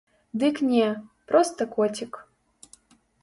[0.43, 0.87] Дык не,
[1.31, 2.13] проста коцік.